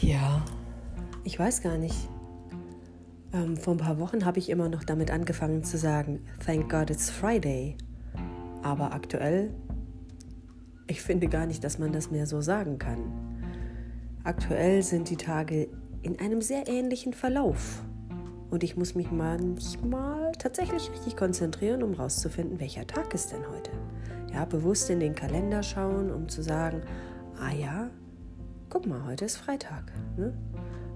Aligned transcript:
Ja, 0.00 0.44
ich 1.24 1.38
weiß 1.38 1.62
gar 1.62 1.76
nicht. 1.76 2.08
Ähm, 3.32 3.56
vor 3.56 3.74
ein 3.74 3.78
paar 3.78 3.98
Wochen 3.98 4.24
habe 4.24 4.38
ich 4.38 4.48
immer 4.48 4.68
noch 4.68 4.84
damit 4.84 5.10
angefangen 5.10 5.64
zu 5.64 5.76
sagen, 5.76 6.20
Thank 6.44 6.70
God 6.70 6.90
it's 6.90 7.10
Friday. 7.10 7.76
Aber 8.62 8.92
aktuell, 8.92 9.52
ich 10.86 11.02
finde 11.02 11.28
gar 11.28 11.46
nicht, 11.46 11.64
dass 11.64 11.78
man 11.78 11.92
das 11.92 12.10
mehr 12.10 12.26
so 12.26 12.40
sagen 12.40 12.78
kann. 12.78 12.98
Aktuell 14.24 14.82
sind 14.82 15.10
die 15.10 15.16
Tage 15.16 15.68
in 16.02 16.18
einem 16.20 16.42
sehr 16.42 16.68
ähnlichen 16.68 17.12
Verlauf. 17.12 17.82
Und 18.50 18.62
ich 18.62 18.76
muss 18.76 18.94
mich 18.94 19.10
manchmal 19.10 20.32
tatsächlich 20.32 20.90
richtig 20.90 21.16
konzentrieren, 21.16 21.82
um 21.82 21.94
rauszufinden, 21.94 22.60
welcher 22.60 22.86
Tag 22.86 23.12
ist 23.14 23.32
denn 23.32 23.46
heute. 23.50 23.70
Ja, 24.32 24.44
bewusst 24.44 24.90
in 24.90 25.00
den 25.00 25.14
Kalender 25.14 25.62
schauen, 25.62 26.10
um 26.10 26.28
zu 26.28 26.42
sagen, 26.42 26.82
ah 27.40 27.52
ja, 27.52 27.90
guck 28.70 28.86
mal, 28.86 29.04
heute 29.06 29.24
ist 29.24 29.36
Freitag. 29.36 29.92
Ne? 30.16 30.32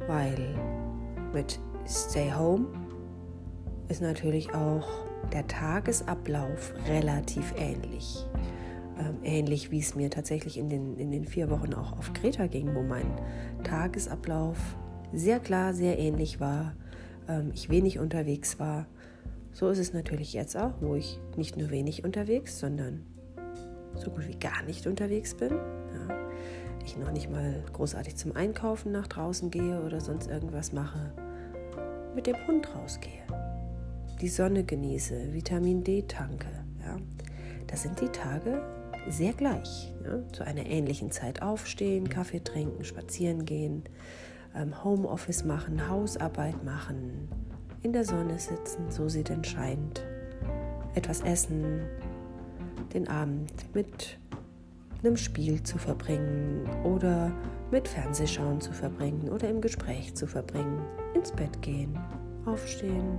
Weil 0.07 0.55
mit 1.33 1.59
Stay 1.87 2.33
Home 2.33 2.67
ist 3.89 4.03
natürlich 4.03 4.55
auch 4.55 4.89
der 5.33 5.47
Tagesablauf 5.47 6.75
relativ 6.89 7.55
ähnlich. 7.57 8.27
Ähm, 8.98 9.19
ähnlich 9.23 9.71
wie 9.71 9.81
es 9.81 9.95
mir 9.95 10.11
tatsächlich 10.11 10.59
in 10.59 10.69
den, 10.69 10.97
in 10.98 11.11
den 11.11 11.25
vier 11.25 11.51
Wochen 11.51 11.73
auch 11.75 11.97
auf 11.97 12.12
Kreta 12.12 12.47
ging, 12.47 12.75
wo 12.75 12.83
mein 12.83 13.07
Tagesablauf 13.65 14.59
sehr 15.12 15.41
klar, 15.41 15.73
sehr 15.75 15.98
ähnlich 15.98 16.41
war. 16.41 16.75
Ähm, 17.29 17.51
ich 17.55 17.70
wenig 17.70 17.98
unterwegs 17.98 18.59
war. 18.59 18.87
So 19.53 19.69
ist 19.69 19.79
es 19.79 19.93
natürlich 19.93 20.33
jetzt 20.33 20.57
auch, 20.57 20.75
wo 20.81 20.95
ich 20.95 21.20
nicht 21.37 21.57
nur 21.57 21.70
wenig 21.70 22.05
unterwegs, 22.05 22.59
sondern 22.59 23.05
so 23.95 24.11
gut 24.11 24.27
wie 24.27 24.39
gar 24.39 24.62
nicht 24.62 24.87
unterwegs 24.87 25.34
bin. 25.34 25.53
Ja. 25.53 26.22
Ich 26.85 26.97
noch 26.97 27.13
nicht 27.13 27.31
mal 27.31 27.63
großartig 27.73 28.17
zum 28.17 28.35
Einkaufen 28.35 28.93
nach 28.93 29.06
draußen 29.06 29.51
gehe 29.51 29.81
oder 29.83 30.01
sonst 30.01 30.29
irgendwas 30.29 30.73
mache. 30.73 31.12
Mit 32.15 32.27
dem 32.27 32.37
Hund 32.47 32.69
rausgehe. 32.75 33.23
Die 34.20 34.29
Sonne 34.29 34.65
genieße, 34.65 35.33
Vitamin 35.33 35.83
D 35.84 36.03
tanke. 36.03 36.47
Ja. 36.84 36.97
Das 37.67 37.83
sind 37.83 38.01
die 38.01 38.09
Tage 38.09 38.62
sehr 39.09 39.33
gleich. 39.33 39.93
Ja. 40.05 40.29
Zu 40.33 40.45
einer 40.45 40.67
ähnlichen 40.67 41.11
Zeit 41.11 41.43
aufstehen, 41.43 42.09
Kaffee 42.09 42.41
trinken, 42.41 42.84
spazieren 42.84 43.45
gehen, 43.45 43.84
ähm, 44.55 44.84
Homeoffice 44.84 45.45
machen, 45.45 45.89
Hausarbeit 45.89 46.62
machen, 46.65 47.28
in 47.83 47.93
der 47.93 48.05
Sonne 48.05 48.39
sitzen, 48.39 48.91
so 48.91 49.09
sie 49.09 49.25
denn 49.25 49.45
scheint, 49.45 50.05
etwas 50.95 51.21
essen, 51.23 51.81
den 52.93 53.09
Abend 53.09 53.53
mit 53.75 54.19
einem 55.03 55.17
Spiel 55.17 55.62
zu 55.62 55.78
verbringen 55.78 56.69
oder 56.84 57.33
mit 57.70 57.89
Fernsehschauen 57.89 58.61
zu 58.61 58.72
verbringen 58.72 59.28
oder 59.28 59.48
im 59.48 59.61
Gespräch 59.61 60.14
zu 60.14 60.27
verbringen, 60.27 60.81
ins 61.14 61.33
Bett 61.33 61.61
gehen, 61.62 61.98
aufstehen, 62.47 63.19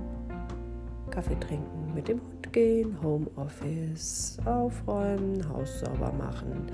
Kaffee 1.10 1.38
trinken, 1.38 1.92
mit 1.94 2.08
dem 2.08 2.20
Hund 2.20 2.52
gehen, 2.52 3.00
Homeoffice, 3.02 4.38
aufräumen, 4.44 5.46
Haus 5.48 5.80
sauber 5.80 6.12
machen. 6.12 6.66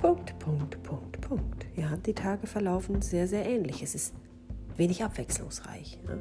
Punkt, 0.00 0.38
Punkt, 0.38 0.82
Punkt, 0.82 1.20
Punkt. 1.20 1.66
Ja, 1.74 1.96
die 1.96 2.14
Tage 2.14 2.46
verlaufen 2.46 3.02
sehr, 3.02 3.28
sehr 3.28 3.46
ähnlich. 3.46 3.82
Es 3.82 3.94
ist 3.94 4.14
wenig 4.76 5.04
abwechslungsreich. 5.04 6.00
Ne? 6.06 6.18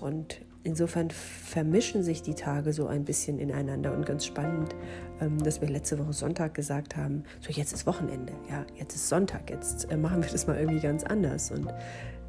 Und 0.00 0.40
insofern 0.66 1.10
vermischen 1.10 2.02
sich 2.02 2.22
die 2.22 2.34
Tage 2.34 2.72
so 2.72 2.88
ein 2.88 3.04
bisschen 3.04 3.38
ineinander 3.38 3.94
und 3.94 4.04
ganz 4.04 4.26
spannend, 4.26 4.74
ähm, 5.20 5.42
dass 5.42 5.60
wir 5.60 5.68
letzte 5.68 5.98
Woche 5.98 6.12
Sonntag 6.12 6.54
gesagt 6.54 6.96
haben, 6.96 7.22
so 7.40 7.50
jetzt 7.52 7.72
ist 7.72 7.86
Wochenende, 7.86 8.32
ja, 8.50 8.66
jetzt 8.74 8.94
ist 8.96 9.08
Sonntag, 9.08 9.48
jetzt 9.48 9.90
äh, 9.90 9.96
machen 9.96 10.22
wir 10.22 10.30
das 10.30 10.46
mal 10.46 10.58
irgendwie 10.58 10.80
ganz 10.80 11.04
anders. 11.04 11.52
Und 11.52 11.72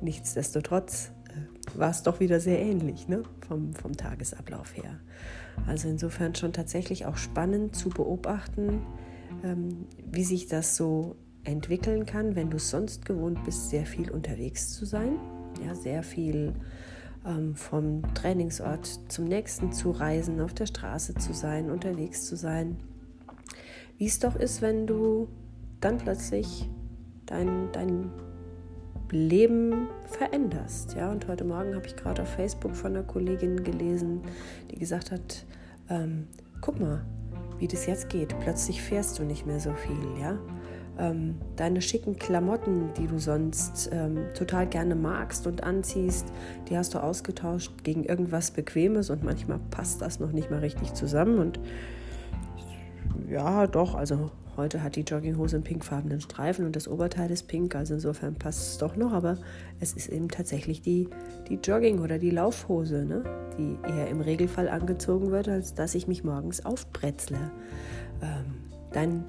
nichtsdestotrotz 0.02 1.12
äh, 1.30 1.80
war 1.80 1.90
es 1.90 2.04
doch 2.04 2.20
wieder 2.20 2.40
sehr 2.40 2.60
ähnlich 2.60 3.08
ne? 3.08 3.23
vom, 3.48 3.73
vom 3.73 3.98
Tagesablauf 3.98 4.78
her. 4.78 5.00
Also 5.66 5.90
insofern 5.90 6.36
schon 6.36 6.54
tatsächlich 6.54 7.08
auch 7.08 7.17
spannend 7.17 7.76
zu 7.76 7.90
beobachten, 7.90 8.84
ähm, 9.44 9.88
wie 10.06 10.23
sich 10.23 10.48
das 10.48 10.76
so 10.76 11.16
entwickeln 11.44 12.06
kann, 12.06 12.36
wenn 12.36 12.52
du 12.52 12.60
sonst 12.60 13.06
gewohnt 13.06 13.44
bist, 13.45 13.72
sehr 13.72 13.88
viel 13.88 14.11
unterwegs 14.11 14.73
zu 14.73 14.86
sein, 14.86 15.17
ja, 15.66 15.73
sehr 15.73 16.04
viel 16.04 16.54
vom 17.55 18.02
Trainingsort 18.14 18.88
zum 19.10 19.26
nächsten 19.26 19.71
zu 19.71 19.92
reisen, 19.92 20.39
auf 20.39 20.54
der 20.54 20.65
Straße 20.65 21.15
zu 21.15 21.33
sein, 21.33 21.70
unterwegs 21.70 22.26
zu 22.26 22.36
sein. 22.36 22.77
Wie 23.98 24.05
es 24.05 24.20
doch 24.20 24.36
ist, 24.36 24.61
wenn 24.61 24.88
du 24.88 25.27
dann 25.82 25.98
plötzlich 25.98 26.70
dein, 27.26 27.71
dein 27.71 28.11
Leben 29.11 29.87
veränderst. 30.05 30.95
Ja? 30.95 31.11
Und 31.11 31.27
heute 31.27 31.43
Morgen 31.43 31.76
habe 31.76 31.86
ich 31.86 31.95
gerade 31.95 32.21
auf 32.21 32.30
Facebook 32.30 32.76
von 32.76 32.95
einer 32.95 33.04
Kollegin 33.04 33.64
gelesen, 33.64 34.21
die 34.71 34.77
gesagt 34.77 35.11
hat, 35.11 35.45
ähm, 35.89 36.27
guck 36.61 36.80
mal, 36.80 37.05
wie 37.60 37.67
das 37.67 37.86
jetzt 37.87 38.10
geht. 38.10 38.37
Plötzlich 38.39 38.82
fährst 38.82 39.20
du 39.20 39.23
nicht 39.23 39.45
mehr 39.45 39.60
so 39.60 39.73
viel, 39.73 40.21
ja. 40.21 40.37
Ähm, 41.00 41.36
deine 41.56 41.82
schicken 41.82 42.18
Klamotten, 42.18 42.90
die 42.98 43.08
du 43.08 43.20
sonst 43.20 43.90
ähm, 43.92 44.26
total 44.34 44.66
gerne 44.66 44.96
magst 44.96 45.46
und 45.46 45.64
anziehst, 45.64 46.26
die 46.70 46.78
hast 46.78 46.96
du 46.96 47.04
ausgetauscht 47.04 47.72
gegen 47.84 48.04
irgendwas 48.04 48.52
Bequemes 48.52 49.10
und 49.10 49.24
manchmal 49.24 49.60
passt 49.70 50.02
das 50.02 50.20
noch 50.20 50.32
nicht 50.32 50.50
mal 50.50 50.60
richtig 50.60 50.94
zusammen. 50.94 51.38
Und 51.38 51.60
ja, 53.30 53.68
doch, 53.68 53.94
also 53.94 54.32
heute 54.58 54.82
hat 54.82 54.96
die 54.96 55.02
Jogginghose 55.02 55.58
einen 55.58 55.64
pinkfarbenen 55.64 56.20
Streifen 56.20 56.66
und 56.66 56.76
das 56.76 56.88
Oberteil 56.88 57.30
ist 57.30 57.48
pink, 57.48 57.76
also 57.76 57.94
insofern 57.94 58.36
passt 58.36 58.72
es 58.72 58.78
doch 58.80 58.96
noch, 58.96 59.14
aber 59.14 59.38
es 59.80 59.94
ist 59.94 60.10
eben 60.10 60.30
tatsächlich 60.30 60.82
die, 60.82 61.10
die 61.48 61.60
Jogging- 61.64 62.00
oder 62.00 62.18
die 62.18 62.32
Laufhose, 62.32 63.06
ne? 63.06 63.24
die 63.58 63.78
eher 63.88 64.08
im 64.08 64.20
Regelfall 64.20 64.68
angezogen 64.68 65.32
wird, 65.32 65.48
als 65.48 65.76
dass 65.76 65.94
ich 65.94 66.08
mich 66.08 66.24
morgens 66.24 66.66
aufbrezle. 66.66 67.52
Ähm, 68.22 68.56
dein 68.92 69.26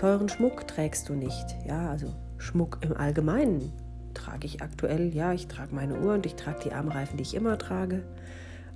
Teuren 0.00 0.30
Schmuck 0.30 0.66
trägst 0.66 1.10
du 1.10 1.12
nicht. 1.12 1.44
Ja, 1.68 1.90
also 1.90 2.14
Schmuck 2.38 2.78
im 2.80 2.96
Allgemeinen 2.96 3.70
trage 4.14 4.46
ich 4.46 4.62
aktuell. 4.62 5.14
Ja, 5.14 5.34
ich 5.34 5.46
trage 5.46 5.74
meine 5.74 6.00
Uhr 6.00 6.14
und 6.14 6.24
ich 6.24 6.36
trage 6.36 6.60
die 6.64 6.72
Armreifen, 6.72 7.18
die 7.18 7.22
ich 7.22 7.34
immer 7.34 7.58
trage. 7.58 8.02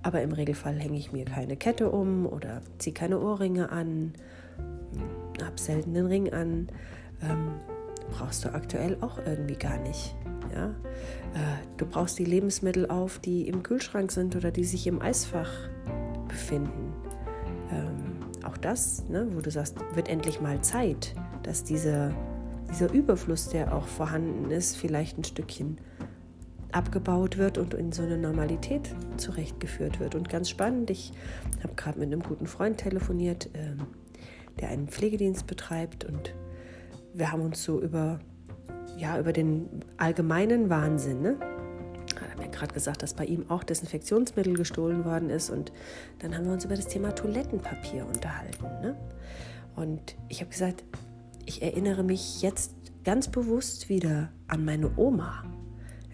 Aber 0.03 0.21
im 0.21 0.33
Regelfall 0.33 0.79
hänge 0.79 0.99
ich 0.99 1.13
mir 1.13 1.25
keine 1.25 1.57
Kette 1.57 1.91
um 1.91 2.27
oder 2.27 2.61
ziehe 2.77 2.93
keine 2.93 3.21
Ohrringe 3.21 3.73
an, 3.73 4.13
habe 5.43 5.59
selten 5.59 5.95
den 5.95 6.05
Ring 6.05 6.31
an. 6.31 6.69
Ähm, 7.23 7.53
brauchst 8.11 8.45
du 8.45 8.53
aktuell 8.53 8.99
auch 9.01 9.17
irgendwie 9.25 9.57
gar 9.57 9.79
nicht. 9.79 10.15
Ja? 10.55 10.67
Äh, 10.67 11.57
du 11.79 11.87
brauchst 11.87 12.19
die 12.19 12.27
Lebensmittel 12.27 12.91
auf, 12.91 13.19
die 13.19 13.49
im 13.49 13.63
Kühlschrank 13.63 14.13
sind 14.13 14.37
oder 14.37 14.51
die 14.51 14.65
sich 14.65 14.87
im 14.87 15.01
Eisfach 15.01 15.51
befinden. 16.29 16.94
Auch 18.55 18.59
das, 18.59 19.03
ne, 19.09 19.27
wo 19.33 19.41
du 19.41 19.51
sagst, 19.51 19.77
wird 19.95 20.09
endlich 20.09 20.41
mal 20.41 20.61
Zeit, 20.61 21.13
dass 21.43 21.65
dieser, 21.65 22.13
dieser 22.71 22.93
Überfluss, 22.93 23.49
der 23.49 23.75
auch 23.75 23.89
vorhanden 23.89 24.53
ist, 24.53 24.77
vielleicht 24.77 25.19
ein 25.19 25.25
Stückchen 25.25 25.79
abgebaut 26.71 27.37
wird 27.37 27.59
und 27.59 27.75
in 27.75 27.91
so 27.91 28.03
eine 28.03 28.17
Normalität 28.17 28.95
zurechtgeführt 29.17 29.99
wird. 29.99 30.15
Und 30.15 30.29
ganz 30.29 30.49
spannend, 30.51 30.91
ich 30.91 31.13
habe 31.65 31.75
gerade 31.75 31.99
mit 31.99 32.13
einem 32.13 32.23
guten 32.23 32.47
Freund 32.47 32.79
telefoniert, 32.79 33.47
äh, 33.55 33.75
der 34.61 34.69
einen 34.69 34.87
Pflegedienst 34.87 35.49
betreibt 35.49 36.05
und 36.05 36.33
wir 37.13 37.33
haben 37.33 37.43
uns 37.43 37.65
so 37.65 37.81
über, 37.81 38.21
ja, 38.97 39.19
über 39.19 39.33
den 39.33 39.69
allgemeinen 39.97 40.71
Wahnsinn, 40.71 41.23
ne? 41.23 41.37
Gerade 42.55 42.73
gesagt, 42.73 43.03
dass 43.03 43.15
bei 43.15 43.25
ihm 43.25 43.51
auch 43.51 43.65
Desinfektionsmittel 43.65 44.55
gestohlen 44.55 45.05
worden 45.05 45.31
ist. 45.31 45.51
Und 45.51 45.73
dann 46.21 46.35
haben 46.37 46.47
wir 46.47 46.53
uns 46.53 46.65
über 46.65 46.77
das 46.77 46.89
Thema 46.89 47.15
Toilettenpapier 47.15 48.07
unterhalten. 48.07 48.65
Ne? 48.81 48.97
Und 49.77 50.17
ich 50.29 50.41
habe 50.41 50.51
gesagt, 50.51 50.85
ich 51.47 51.63
erinnere 51.63 52.03
mich 52.03 52.43
jetzt 52.43 52.75
ganz 53.05 53.29
bewusst 53.29 53.89
wieder 53.89 54.31
an 54.49 54.65
meine 54.65 54.91
Oma. 54.97 55.45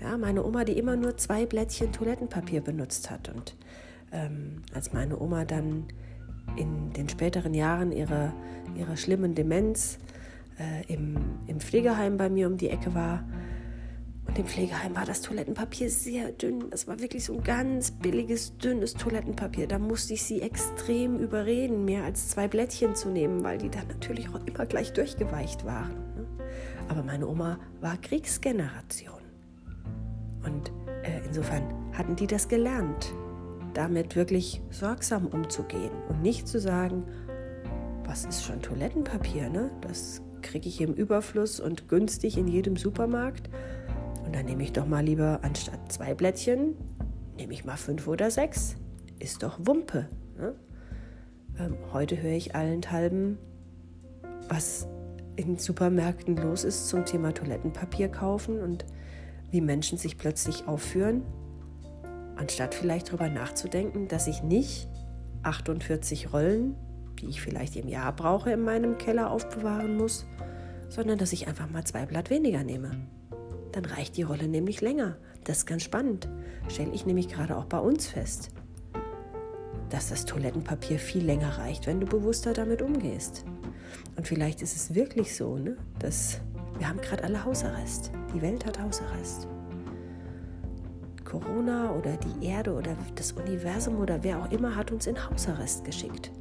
Ja, 0.00 0.16
meine 0.16 0.44
Oma, 0.44 0.64
die 0.64 0.78
immer 0.78 0.96
nur 0.96 1.16
zwei 1.18 1.46
Blättchen 1.46 1.92
Toilettenpapier 1.92 2.62
benutzt 2.62 3.10
hat. 3.10 3.28
Und 3.28 3.54
ähm, 4.12 4.62
als 4.74 4.92
meine 4.92 5.20
Oma 5.20 5.44
dann 5.44 5.84
in 6.56 6.92
den 6.92 7.08
späteren 7.08 7.54
Jahren 7.54 7.92
ihrer, 7.92 8.32
ihrer 8.74 8.96
schlimmen 8.96 9.34
Demenz 9.34 9.98
äh, 10.58 10.92
im, 10.92 11.16
im 11.46 11.60
Pflegeheim 11.60 12.16
bei 12.16 12.28
mir 12.28 12.46
um 12.46 12.56
die 12.56 12.70
Ecke 12.70 12.94
war, 12.94 13.24
und 14.30 14.38
im 14.38 14.46
Pflegeheim 14.46 14.94
war 14.94 15.04
das 15.04 15.22
Toilettenpapier 15.22 15.90
sehr 15.90 16.30
dünn. 16.30 16.70
Das 16.70 16.86
war 16.86 17.00
wirklich 17.00 17.24
so 17.24 17.34
ein 17.34 17.42
ganz 17.42 17.90
billiges, 17.90 18.56
dünnes 18.58 18.94
Toilettenpapier. 18.94 19.66
Da 19.66 19.80
musste 19.80 20.14
ich 20.14 20.22
sie 20.22 20.40
extrem 20.40 21.18
überreden, 21.18 21.84
mehr 21.84 22.04
als 22.04 22.28
zwei 22.28 22.46
Blättchen 22.46 22.94
zu 22.94 23.08
nehmen, 23.08 23.42
weil 23.42 23.58
die 23.58 23.70
dann 23.70 23.88
natürlich 23.88 24.28
auch 24.28 24.38
immer 24.46 24.66
gleich 24.66 24.92
durchgeweicht 24.92 25.64
waren. 25.64 25.96
Ne? 26.14 26.26
Aber 26.88 27.02
meine 27.02 27.26
Oma 27.26 27.58
war 27.80 27.96
Kriegsgeneration. 27.96 29.20
Und 30.44 30.70
äh, 31.02 31.26
insofern 31.26 31.64
hatten 31.92 32.14
die 32.14 32.28
das 32.28 32.46
gelernt, 32.46 33.12
damit 33.74 34.14
wirklich 34.14 34.62
sorgsam 34.70 35.26
umzugehen 35.26 35.90
und 36.08 36.22
nicht 36.22 36.46
zu 36.46 36.60
sagen, 36.60 37.02
was 38.04 38.26
ist 38.26 38.44
schon 38.44 38.62
Toilettenpapier, 38.62 39.50
ne? 39.50 39.72
Das 39.80 40.22
kriege 40.42 40.68
ich 40.68 40.80
im 40.80 40.94
Überfluss 40.94 41.58
und 41.58 41.88
günstig 41.88 42.38
in 42.38 42.46
jedem 42.46 42.76
Supermarkt 42.76 43.50
Und 44.30 44.36
dann 44.36 44.46
nehme 44.46 44.62
ich 44.62 44.72
doch 44.72 44.86
mal 44.86 45.04
lieber 45.04 45.40
anstatt 45.42 45.90
zwei 45.90 46.14
Blättchen, 46.14 46.76
nehme 47.36 47.52
ich 47.52 47.64
mal 47.64 47.76
fünf 47.76 48.06
oder 48.06 48.30
sechs. 48.30 48.76
Ist 49.18 49.42
doch 49.42 49.58
Wumpe. 49.58 50.08
Ne? 50.38 50.54
Ähm, 51.58 51.74
heute 51.92 52.22
höre 52.22 52.36
ich 52.36 52.54
allenthalben, 52.54 53.38
was 54.48 54.86
in 55.34 55.58
Supermärkten 55.58 56.36
los 56.36 56.62
ist 56.62 56.86
zum 56.86 57.04
Thema 57.04 57.34
Toilettenpapier 57.34 58.08
kaufen 58.08 58.60
und 58.60 58.86
wie 59.50 59.60
Menschen 59.60 59.98
sich 59.98 60.16
plötzlich 60.16 60.68
aufführen, 60.68 61.22
anstatt 62.36 62.76
vielleicht 62.76 63.08
darüber 63.08 63.28
nachzudenken, 63.28 64.06
dass 64.06 64.28
ich 64.28 64.44
nicht 64.44 64.88
48 65.42 66.32
Rollen, 66.32 66.76
die 67.20 67.26
ich 67.26 67.40
vielleicht 67.40 67.74
im 67.74 67.88
Jahr 67.88 68.14
brauche, 68.14 68.52
in 68.52 68.60
meinem 68.60 68.96
Keller 68.96 69.32
aufbewahren 69.32 69.96
muss, 69.96 70.24
sondern 70.88 71.18
dass 71.18 71.32
ich 71.32 71.48
einfach 71.48 71.68
mal 71.68 71.82
zwei 71.82 72.06
Blatt 72.06 72.30
weniger 72.30 72.62
nehme. 72.62 73.08
Dann 73.72 73.84
reicht 73.84 74.16
die 74.16 74.22
Rolle 74.22 74.48
nämlich 74.48 74.80
länger. 74.80 75.16
Das 75.44 75.58
ist 75.58 75.66
ganz 75.66 75.82
spannend. 75.82 76.28
Stelle 76.68 76.92
ich 76.92 77.06
nämlich 77.06 77.28
gerade 77.28 77.56
auch 77.56 77.66
bei 77.66 77.78
uns 77.78 78.06
fest, 78.06 78.50
dass 79.88 80.08
das 80.08 80.24
Toilettenpapier 80.24 80.98
viel 80.98 81.24
länger 81.24 81.58
reicht, 81.58 81.86
wenn 81.86 82.00
du 82.00 82.06
bewusster 82.06 82.52
damit 82.52 82.82
umgehst. 82.82 83.44
Und 84.16 84.28
vielleicht 84.28 84.62
ist 84.62 84.76
es 84.76 84.94
wirklich 84.94 85.36
so, 85.36 85.56
ne, 85.56 85.76
dass 85.98 86.40
wir 86.78 86.88
haben 86.88 87.00
gerade 87.00 87.24
alle 87.24 87.44
Hausarrest. 87.44 88.10
Die 88.34 88.42
Welt 88.42 88.64
hat 88.64 88.80
Hausarrest. 88.80 89.48
Corona 91.24 91.92
oder 91.92 92.16
die 92.16 92.46
Erde 92.46 92.72
oder 92.72 92.96
das 93.14 93.32
Universum 93.32 93.98
oder 93.98 94.22
wer 94.24 94.42
auch 94.42 94.50
immer 94.50 94.74
hat 94.74 94.90
uns 94.90 95.06
in 95.06 95.30
Hausarrest 95.30 95.84
geschickt. 95.84 96.32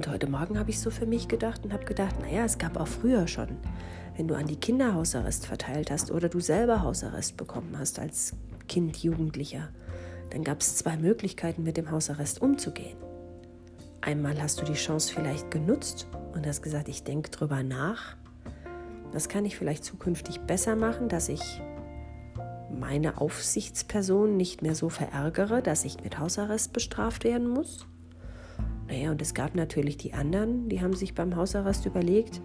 Und 0.00 0.08
heute 0.08 0.30
Morgen 0.30 0.58
habe 0.58 0.70
ich 0.70 0.80
so 0.80 0.88
für 0.88 1.04
mich 1.04 1.28
gedacht 1.28 1.62
und 1.62 1.74
habe 1.74 1.84
gedacht, 1.84 2.18
naja, 2.22 2.46
es 2.46 2.56
gab 2.56 2.80
auch 2.80 2.88
früher 2.88 3.28
schon, 3.28 3.58
wenn 4.16 4.28
du 4.28 4.34
an 4.34 4.46
die 4.46 4.56
Kinder 4.56 4.94
Hausarrest 4.94 5.44
verteilt 5.44 5.90
hast 5.90 6.10
oder 6.10 6.30
du 6.30 6.40
selber 6.40 6.82
Hausarrest 6.82 7.36
bekommen 7.36 7.76
hast 7.78 7.98
als 7.98 8.34
Kind, 8.66 8.96
Jugendlicher, 8.96 9.68
dann 10.30 10.42
gab 10.42 10.62
es 10.62 10.76
zwei 10.76 10.96
Möglichkeiten, 10.96 11.64
mit 11.64 11.76
dem 11.76 11.90
Hausarrest 11.90 12.40
umzugehen. 12.40 12.96
Einmal 14.00 14.40
hast 14.40 14.62
du 14.62 14.64
die 14.64 14.72
Chance 14.72 15.12
vielleicht 15.12 15.50
genutzt 15.50 16.06
und 16.32 16.46
hast 16.46 16.62
gesagt, 16.62 16.88
ich 16.88 17.04
denke 17.04 17.28
drüber 17.28 17.62
nach. 17.62 18.16
Was 19.12 19.28
kann 19.28 19.44
ich 19.44 19.58
vielleicht 19.58 19.84
zukünftig 19.84 20.40
besser 20.40 20.76
machen, 20.76 21.10
dass 21.10 21.28
ich 21.28 21.60
meine 22.72 23.20
Aufsichtsperson 23.20 24.38
nicht 24.38 24.62
mehr 24.62 24.74
so 24.74 24.88
verärgere, 24.88 25.60
dass 25.60 25.84
ich 25.84 26.02
mit 26.02 26.18
Hausarrest 26.18 26.72
bestraft 26.72 27.22
werden 27.22 27.48
muss? 27.50 27.86
Naja, 28.90 29.12
und 29.12 29.22
es 29.22 29.34
gab 29.34 29.54
natürlich 29.54 29.98
die 29.98 30.14
anderen, 30.14 30.68
die 30.68 30.80
haben 30.80 30.94
sich 30.94 31.14
beim 31.14 31.36
Hausarrest 31.36 31.86
überlegt, 31.86 32.42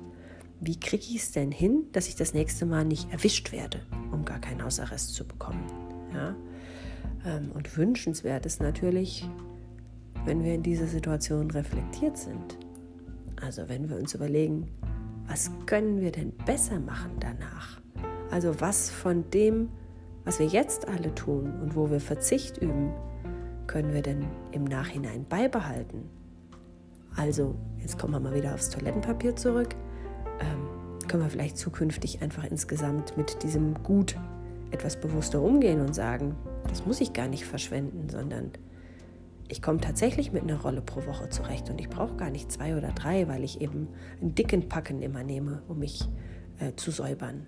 wie 0.61 0.79
kriege 0.79 1.03
ich 1.03 1.15
es 1.15 1.31
denn 1.31 1.51
hin, 1.51 1.85
dass 1.91 2.07
ich 2.07 2.15
das 2.15 2.35
nächste 2.35 2.67
Mal 2.67 2.85
nicht 2.85 3.11
erwischt 3.11 3.51
werde, 3.51 3.81
um 4.11 4.23
gar 4.25 4.39
keinen 4.39 4.63
Hausarrest 4.63 5.15
zu 5.15 5.25
bekommen. 5.25 5.65
Ja? 6.13 6.35
Ähm, 7.25 7.51
und 7.51 7.75
wünschenswert 7.75 8.45
ist 8.45 8.61
natürlich, 8.61 9.27
wenn 10.25 10.43
wir 10.43 10.53
in 10.53 10.61
dieser 10.61 10.85
Situation 10.85 11.49
reflektiert 11.49 12.15
sind. 12.15 12.59
Also 13.41 13.67
wenn 13.67 13.89
wir 13.89 13.97
uns 13.97 14.13
überlegen, 14.13 14.69
was 15.27 15.49
können 15.65 15.99
wir 15.99 16.11
denn 16.11 16.31
besser 16.45 16.79
machen 16.79 17.13
danach? 17.19 17.81
Also 18.29 18.61
was 18.61 18.91
von 18.91 19.27
dem, 19.31 19.69
was 20.25 20.37
wir 20.37 20.45
jetzt 20.45 20.87
alle 20.87 21.13
tun 21.15 21.59
und 21.63 21.75
wo 21.75 21.89
wir 21.89 21.99
Verzicht 21.99 22.59
üben, 22.59 22.91
können 23.65 23.93
wir 23.93 24.03
denn 24.03 24.25
im 24.51 24.63
Nachhinein 24.63 25.25
beibehalten? 25.27 26.03
Also, 27.15 27.55
jetzt 27.79 27.97
kommen 27.97 28.13
wir 28.13 28.19
mal 28.19 28.35
wieder 28.35 28.53
aufs 28.53 28.69
Toilettenpapier 28.69 29.35
zurück. 29.35 29.75
Ähm, 30.39 31.07
können 31.07 31.23
wir 31.23 31.29
vielleicht 31.29 31.57
zukünftig 31.57 32.21
einfach 32.21 32.43
insgesamt 32.43 33.15
mit 33.17 33.43
diesem 33.43 33.81
Gut 33.83 34.17
etwas 34.71 34.99
bewusster 34.99 35.41
umgehen 35.41 35.79
und 35.81 35.93
sagen, 35.93 36.35
das 36.67 36.85
muss 36.85 36.99
ich 36.99 37.13
gar 37.13 37.27
nicht 37.27 37.45
verschwenden, 37.45 38.09
sondern 38.09 38.51
ich 39.47 39.61
komme 39.61 39.79
tatsächlich 39.79 40.31
mit 40.31 40.43
einer 40.43 40.59
Rolle 40.59 40.81
pro 40.81 41.05
Woche 41.05 41.29
zurecht 41.29 41.69
und 41.69 41.79
ich 41.79 41.89
brauche 41.89 42.15
gar 42.15 42.31
nicht 42.31 42.51
zwei 42.51 42.75
oder 42.75 42.89
drei, 42.89 43.27
weil 43.27 43.43
ich 43.43 43.61
eben 43.61 43.87
einen 44.19 44.33
dicken 44.33 44.67
Packen 44.67 45.01
immer 45.01 45.23
nehme, 45.23 45.61
um 45.67 45.79
mich 45.79 46.07
äh, 46.59 46.73
zu 46.75 46.91
säubern. 46.91 47.45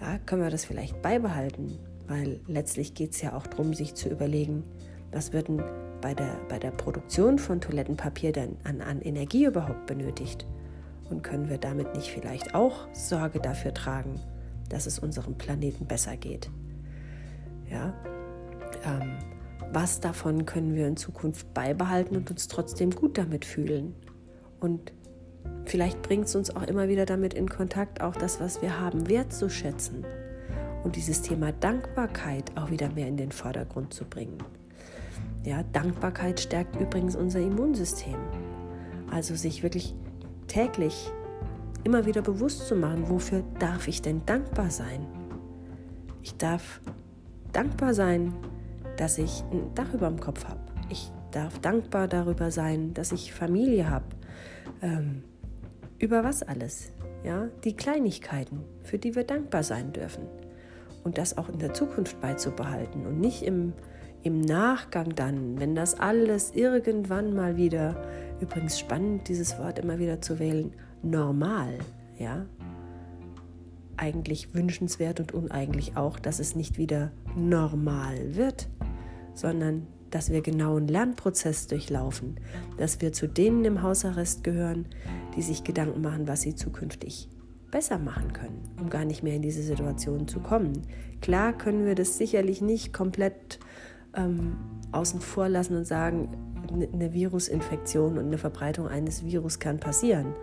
Ja, 0.00 0.18
können 0.18 0.42
wir 0.42 0.50
das 0.50 0.64
vielleicht 0.64 1.00
beibehalten, 1.00 1.78
weil 2.08 2.40
letztlich 2.48 2.94
geht 2.94 3.12
es 3.12 3.22
ja 3.22 3.36
auch 3.36 3.46
darum, 3.46 3.72
sich 3.72 3.94
zu 3.94 4.08
überlegen, 4.08 4.64
was 5.12 5.32
wird 5.32 5.48
denn 5.48 5.62
bei 6.02 6.12
der, 6.12 6.38
bei 6.50 6.58
der 6.58 6.72
Produktion 6.72 7.38
von 7.38 7.62
Toilettenpapier 7.62 8.32
denn 8.32 8.56
an, 8.64 8.82
an 8.82 9.00
Energie 9.00 9.46
überhaupt 9.46 9.86
benötigt? 9.86 10.46
Und 11.08 11.22
können 11.22 11.48
wir 11.48 11.56
damit 11.56 11.94
nicht 11.94 12.10
vielleicht 12.10 12.54
auch 12.54 12.88
Sorge 12.92 13.40
dafür 13.40 13.72
tragen, 13.72 14.20
dass 14.68 14.86
es 14.86 14.98
unserem 14.98 15.36
Planeten 15.36 15.86
besser 15.86 16.16
geht? 16.18 16.50
Ja, 17.70 17.94
ähm, 18.84 19.18
was 19.72 20.00
davon 20.00 20.44
können 20.44 20.74
wir 20.74 20.86
in 20.86 20.96
Zukunft 20.98 21.54
beibehalten 21.54 22.16
und 22.16 22.30
uns 22.30 22.48
trotzdem 22.48 22.90
gut 22.90 23.16
damit 23.16 23.46
fühlen. 23.46 23.94
Und 24.60 24.92
vielleicht 25.64 26.02
bringt 26.02 26.26
es 26.26 26.34
uns 26.34 26.54
auch 26.54 26.64
immer 26.64 26.88
wieder 26.88 27.06
damit 27.06 27.32
in 27.32 27.48
Kontakt, 27.48 28.02
auch 28.02 28.14
das, 28.14 28.40
was 28.40 28.60
wir 28.60 28.78
haben, 28.78 29.08
wertzuschätzen 29.08 30.04
und 30.84 30.96
dieses 30.96 31.22
Thema 31.22 31.52
Dankbarkeit 31.52 32.52
auch 32.56 32.70
wieder 32.70 32.90
mehr 32.90 33.08
in 33.08 33.16
den 33.16 33.32
Vordergrund 33.32 33.94
zu 33.94 34.04
bringen. 34.04 34.38
Ja, 35.44 35.62
Dankbarkeit 35.72 36.40
stärkt 36.40 36.80
übrigens 36.80 37.16
unser 37.16 37.40
Immunsystem. 37.40 38.16
Also 39.10 39.34
sich 39.34 39.62
wirklich 39.62 39.94
täglich 40.46 41.10
immer 41.84 42.06
wieder 42.06 42.22
bewusst 42.22 42.68
zu 42.68 42.76
machen, 42.76 43.08
wofür 43.08 43.42
darf 43.58 43.88
ich 43.88 44.02
denn 44.02 44.24
dankbar 44.24 44.70
sein? 44.70 45.06
Ich 46.22 46.36
darf 46.36 46.80
dankbar 47.52 47.92
sein 47.92 48.32
dass 48.96 49.18
ich 49.18 49.42
ein 49.50 49.74
Dach 49.74 49.92
über 49.94 50.08
dem 50.08 50.20
Kopf 50.20 50.44
habe. 50.44 50.60
Ich 50.90 51.10
darf 51.30 51.58
dankbar 51.58 52.08
darüber 52.08 52.50
sein, 52.50 52.94
dass 52.94 53.12
ich 53.12 53.32
Familie 53.32 53.90
habe. 53.90 54.04
Ähm, 54.82 55.22
über 55.98 56.24
was 56.24 56.42
alles? 56.42 56.92
Ja, 57.24 57.48
die 57.64 57.74
Kleinigkeiten, 57.74 58.60
für 58.82 58.98
die 58.98 59.14
wir 59.14 59.24
dankbar 59.24 59.62
sein 59.62 59.92
dürfen. 59.92 60.24
Und 61.04 61.18
das 61.18 61.38
auch 61.38 61.48
in 61.48 61.58
der 61.58 61.74
Zukunft 61.74 62.20
beizubehalten 62.20 63.06
und 63.06 63.20
nicht 63.20 63.42
im, 63.42 63.72
im 64.22 64.40
Nachgang 64.40 65.14
dann, 65.14 65.58
wenn 65.58 65.74
das 65.74 65.98
alles 65.98 66.52
irgendwann 66.54 67.34
mal 67.34 67.56
wieder, 67.56 67.96
übrigens 68.40 68.78
spannend, 68.78 69.28
dieses 69.28 69.58
Wort 69.58 69.78
immer 69.78 69.98
wieder 69.98 70.20
zu 70.20 70.38
wählen, 70.38 70.72
normal, 71.02 71.78
ja, 72.18 72.46
eigentlich 73.96 74.54
wünschenswert 74.54 75.20
und 75.20 75.32
uneigentlich 75.32 75.96
auch, 75.96 76.18
dass 76.18 76.38
es 76.38 76.56
nicht 76.56 76.78
wieder 76.78 77.12
normal 77.36 78.34
wird, 78.34 78.68
sondern 79.34 79.86
dass 80.10 80.30
wir 80.30 80.42
genau 80.42 80.76
einen 80.76 80.88
Lernprozess 80.88 81.66
durchlaufen, 81.66 82.38
dass 82.76 83.00
wir 83.00 83.12
zu 83.12 83.26
denen 83.26 83.64
im 83.64 83.82
Hausarrest 83.82 84.44
gehören, 84.44 84.86
die 85.36 85.42
sich 85.42 85.64
Gedanken 85.64 86.02
machen, 86.02 86.28
was 86.28 86.42
sie 86.42 86.54
zukünftig 86.54 87.28
besser 87.70 87.98
machen 87.98 88.32
können, 88.34 88.62
um 88.78 88.90
gar 88.90 89.04
nicht 89.04 89.22
mehr 89.22 89.34
in 89.34 89.42
diese 89.42 89.62
Situation 89.62 90.28
zu 90.28 90.40
kommen. 90.40 90.82
Klar 91.22 91.56
können 91.56 91.86
wir 91.86 91.94
das 91.94 92.18
sicherlich 92.18 92.60
nicht 92.60 92.92
komplett 92.92 93.58
ähm, 94.14 94.56
außen 94.92 95.20
vor 95.20 95.48
lassen 95.48 95.76
und 95.76 95.86
sagen, 95.86 96.28
eine 96.92 97.12
Virusinfektion 97.12 98.18
und 98.18 98.26
eine 98.26 98.38
Verbreitung 98.38 98.88
eines 98.88 99.24
Virus 99.24 99.58
kann 99.58 99.78
passieren. 99.78 100.34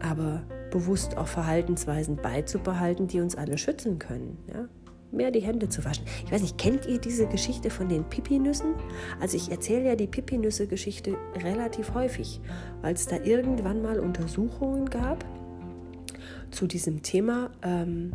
Aber 0.00 0.42
bewusst 0.70 1.16
auch 1.16 1.26
Verhaltensweisen 1.26 2.16
beizubehalten, 2.16 3.06
die 3.06 3.20
uns 3.20 3.36
alle 3.36 3.58
schützen 3.58 3.98
können. 3.98 4.38
Ja? 4.52 4.68
mehr 5.12 5.30
die 5.30 5.40
Hände 5.40 5.68
zu 5.68 5.84
waschen. 5.84 6.04
Ich 6.24 6.32
weiß 6.32 6.42
nicht, 6.42 6.58
kennt 6.58 6.86
ihr 6.86 6.98
diese 6.98 7.26
Geschichte 7.26 7.70
von 7.70 7.88
den 7.88 8.04
Pipi-Nüssen? 8.04 8.74
Also 9.20 9.36
ich 9.36 9.50
erzähle 9.50 9.88
ja 9.88 9.96
die 9.96 10.06
Pipi-Nüsse-Geschichte 10.06 11.16
relativ 11.42 11.94
häufig, 11.94 12.40
weil 12.82 12.94
es 12.94 13.06
da 13.06 13.16
irgendwann 13.16 13.82
mal 13.82 13.98
Untersuchungen 13.98 14.88
gab 14.88 15.24
zu 16.50 16.66
diesem 16.66 17.02
Thema 17.02 17.50
ähm, 17.62 18.12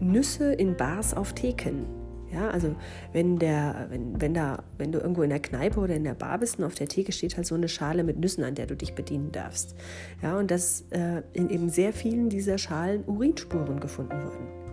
Nüsse 0.00 0.52
in 0.52 0.76
Bars 0.76 1.14
auf 1.14 1.32
Theken. 1.32 1.84
Ja, 2.32 2.50
also 2.50 2.74
wenn 3.12 3.38
der, 3.38 3.86
wenn, 3.88 4.20
wenn 4.20 4.34
da, 4.34 4.64
wenn 4.78 4.92
du 4.92 4.98
irgendwo 4.98 5.22
in 5.22 5.30
der 5.30 5.40
Kneipe 5.40 5.78
oder 5.78 5.94
in 5.94 6.04
der 6.04 6.14
Bar 6.14 6.38
bist 6.38 6.58
und 6.58 6.64
auf 6.64 6.74
der 6.74 6.88
Theke 6.88 7.12
steht 7.12 7.36
halt 7.36 7.46
so 7.46 7.54
eine 7.54 7.68
Schale 7.68 8.02
mit 8.02 8.18
Nüssen, 8.18 8.42
an 8.42 8.54
der 8.54 8.66
du 8.66 8.76
dich 8.76 8.94
bedienen 8.94 9.30
darfst. 9.30 9.76
Ja, 10.22 10.38
und 10.38 10.50
dass 10.50 10.84
äh, 10.90 11.22
in 11.32 11.50
eben 11.50 11.68
sehr 11.68 11.92
vielen 11.92 12.28
dieser 12.28 12.58
Schalen 12.58 13.04
Urinspuren 13.06 13.78
gefunden 13.78 14.22
wurden 14.24 14.66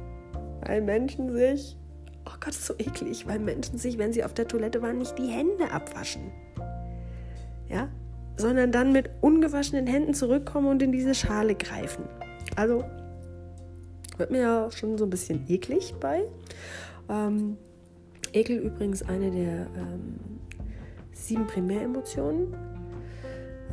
weil 0.66 0.82
Menschen 0.82 1.34
sich, 1.34 1.78
oh 2.26 2.36
Gott, 2.40 2.50
ist 2.50 2.66
so 2.66 2.74
eklig, 2.78 3.28
weil 3.28 3.40
Menschen 3.40 3.78
sich, 3.78 3.98
wenn 3.98 4.14
sie 4.14 4.24
auf 4.24 4.34
der 4.34 4.48
Toilette 4.48 4.82
waren, 4.82 4.98
nicht 4.98 5.18
die 5.18 5.28
Hände 5.28 5.72
abwaschen. 5.72 6.32
Ja, 7.68 7.90
sondern 8.36 8.72
dann 8.72 8.92
mit 8.92 9.10
ungewaschenen 9.22 9.88
Händen 9.88 10.14
zurückkommen 10.14 10.68
und 10.68 10.82
in 10.82 10.92
diese 10.92 11.16
Schale 11.16 11.56
greifen. 11.56 12.06
Also 12.56 12.84
wird 14.18 14.32
mir 14.32 14.42
ja 14.42 14.72
schon 14.72 14.98
so 14.98 15.06
ein 15.06 15.10
bisschen 15.10 15.46
eklig 15.50 15.96
bei. 16.00 16.24
Ähm, 17.10 17.58
Ekel 18.34 18.58
übrigens 18.58 19.04
eine 19.04 19.32
der 19.32 19.68
ähm, 19.76 20.20
sieben 21.12 21.48
Primäremotionen. 21.48 22.54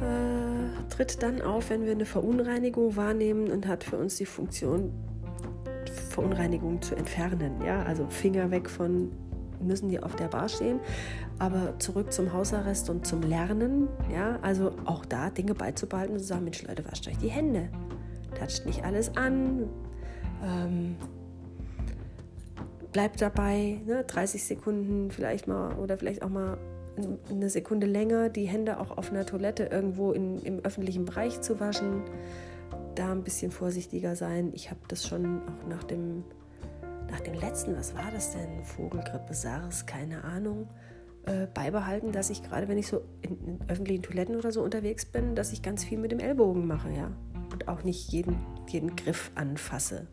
Äh, 0.00 0.88
tritt 0.88 1.22
dann 1.22 1.42
auf, 1.42 1.70
wenn 1.70 1.84
wir 1.84 1.92
eine 1.92 2.06
Verunreinigung 2.06 2.96
wahrnehmen 2.96 3.50
und 3.50 3.66
hat 3.66 3.84
für 3.84 3.98
uns 3.98 4.16
die 4.16 4.26
Funktion, 4.26 4.92
Verunreinigungen 6.10 6.80
zu 6.80 6.94
entfernen. 6.94 7.62
Ja, 7.64 7.82
also 7.82 8.06
Finger 8.08 8.50
weg 8.50 8.68
von 8.68 9.10
müssen 9.62 9.90
die 9.90 10.02
auf 10.02 10.16
der 10.16 10.28
Bar 10.28 10.48
stehen, 10.48 10.80
aber 11.38 11.78
zurück 11.78 12.12
zum 12.12 12.32
Hausarrest 12.32 12.88
und 12.88 13.06
zum 13.06 13.22
Lernen. 13.22 13.88
Ja, 14.12 14.38
also 14.42 14.72
auch 14.86 15.04
da 15.04 15.28
Dinge 15.28 15.54
beizubehalten 15.54 16.14
und 16.14 16.20
zu 16.20 16.26
sagen, 16.26 16.44
Mensch 16.44 16.62
Leute, 16.66 16.84
wascht 16.90 17.06
euch 17.08 17.18
die 17.18 17.28
Hände, 17.28 17.68
toucht 18.38 18.64
nicht 18.66 18.84
alles 18.84 19.14
an. 19.16 19.68
Ähm, 20.42 20.96
bleibt 22.92 23.20
dabei, 23.20 23.80
ne, 23.86 24.04
30 24.04 24.44
Sekunden 24.44 25.10
vielleicht 25.10 25.46
mal 25.46 25.74
oder 25.76 25.98
vielleicht 25.98 26.22
auch 26.22 26.28
mal 26.28 26.58
eine 27.30 27.50
Sekunde 27.50 27.86
länger 27.86 28.28
die 28.28 28.46
Hände 28.46 28.78
auch 28.78 28.96
auf 28.96 29.10
einer 29.10 29.24
Toilette 29.24 29.64
irgendwo 29.64 30.12
in, 30.12 30.40
im 30.42 30.60
öffentlichen 30.60 31.04
Bereich 31.04 31.40
zu 31.40 31.60
waschen. 31.60 32.02
Da 32.94 33.12
ein 33.12 33.22
bisschen 33.22 33.50
vorsichtiger 33.50 34.16
sein. 34.16 34.50
Ich 34.54 34.70
habe 34.70 34.80
das 34.88 35.06
schon 35.06 35.40
auch 35.42 35.68
nach 35.68 35.84
dem, 35.84 36.24
nach 37.10 37.20
dem 37.20 37.34
letzten, 37.34 37.76
was 37.76 37.94
war 37.94 38.10
das 38.12 38.32
denn? 38.32 38.64
Vogelgrippe, 38.64 39.32
SARS, 39.32 39.86
keine 39.86 40.24
Ahnung, 40.24 40.68
äh, 41.26 41.46
beibehalten, 41.46 42.12
dass 42.12 42.30
ich 42.30 42.42
gerade, 42.42 42.68
wenn 42.68 42.78
ich 42.78 42.88
so 42.88 43.02
in, 43.22 43.38
in, 43.46 43.58
öffentlichen 43.68 44.02
Toiletten 44.02 44.36
oder 44.36 44.52
so 44.52 44.62
unterwegs 44.62 45.06
bin, 45.06 45.34
dass 45.34 45.52
ich 45.52 45.62
ganz 45.62 45.84
viel 45.84 45.98
mit 45.98 46.12
dem 46.12 46.18
Ellbogen 46.18 46.66
mache, 46.66 46.90
ja. 46.90 47.10
Und 47.52 47.68
auch 47.68 47.82
nicht 47.82 48.10
jeden, 48.12 48.38
jeden 48.68 48.96
Griff 48.96 49.30
anfasse. 49.34 50.06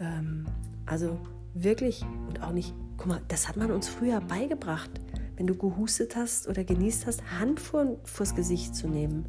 Ähm, 0.00 0.46
also 0.84 1.18
wirklich 1.62 2.04
und 2.28 2.42
auch 2.42 2.52
nicht, 2.52 2.74
guck 2.96 3.06
mal, 3.06 3.20
das 3.28 3.48
hat 3.48 3.56
man 3.56 3.70
uns 3.70 3.88
früher 3.88 4.20
beigebracht 4.20 5.00
wenn 5.36 5.46
du 5.46 5.54
gehustet 5.54 6.16
hast 6.16 6.48
oder 6.48 6.64
genießt 6.64 7.06
hast, 7.06 7.22
Hand 7.38 7.60
vor, 7.60 7.98
vors 8.04 8.34
Gesicht 8.34 8.74
zu 8.74 8.88
nehmen. 8.88 9.26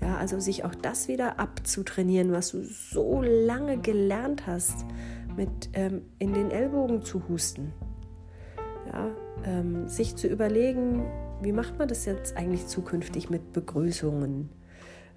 Ja, 0.00 0.16
also 0.18 0.38
sich 0.38 0.64
auch 0.64 0.74
das 0.74 1.08
wieder 1.08 1.38
abzutrainieren, 1.38 2.30
was 2.32 2.50
du 2.50 2.62
so 2.62 3.22
lange 3.22 3.78
gelernt 3.78 4.46
hast, 4.46 4.84
mit 5.36 5.70
ähm, 5.72 6.02
in 6.18 6.34
den 6.34 6.50
Ellbogen 6.50 7.02
zu 7.02 7.26
husten. 7.28 7.72
Ja, 8.92 9.10
ähm, 9.44 9.88
sich 9.88 10.16
zu 10.16 10.28
überlegen, 10.28 11.06
wie 11.40 11.52
macht 11.52 11.78
man 11.78 11.88
das 11.88 12.04
jetzt 12.04 12.36
eigentlich 12.36 12.66
zukünftig 12.66 13.30
mit 13.30 13.52
Begrüßungen? 13.52 14.50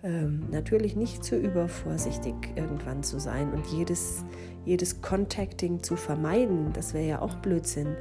Ähm, 0.01 0.45
natürlich 0.49 0.95
nicht 0.95 1.25
zu 1.25 1.35
übervorsichtig 1.35 2.33
irgendwann 2.55 3.03
zu 3.03 3.19
sein 3.19 3.51
und 3.51 3.67
jedes, 3.67 4.23
jedes 4.65 5.01
Contacting 5.01 5.81
zu 5.83 5.95
vermeiden, 5.95 6.71
das 6.73 6.93
wäre 6.93 7.07
ja 7.07 7.21
auch 7.21 7.35
Blödsinn 7.35 7.95